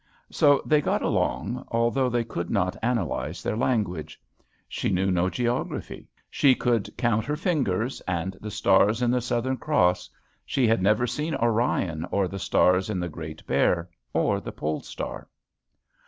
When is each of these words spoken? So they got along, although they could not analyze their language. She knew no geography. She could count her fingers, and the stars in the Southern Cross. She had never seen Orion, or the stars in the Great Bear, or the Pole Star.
So 0.31 0.63
they 0.65 0.81
got 0.81 1.03
along, 1.03 1.63
although 1.67 2.09
they 2.09 2.23
could 2.23 2.49
not 2.49 2.75
analyze 2.81 3.43
their 3.43 3.55
language. 3.55 4.19
She 4.67 4.89
knew 4.89 5.11
no 5.11 5.29
geography. 5.29 6.07
She 6.27 6.55
could 6.55 6.89
count 6.97 7.23
her 7.25 7.35
fingers, 7.35 8.01
and 8.07 8.35
the 8.41 8.49
stars 8.49 9.03
in 9.03 9.11
the 9.11 9.21
Southern 9.21 9.57
Cross. 9.57 10.09
She 10.43 10.65
had 10.65 10.81
never 10.81 11.05
seen 11.05 11.35
Orion, 11.35 12.07
or 12.09 12.27
the 12.27 12.39
stars 12.39 12.89
in 12.89 12.99
the 12.99 13.09
Great 13.09 13.45
Bear, 13.45 13.91
or 14.11 14.39
the 14.41 14.51
Pole 14.51 14.81
Star. 14.81 15.27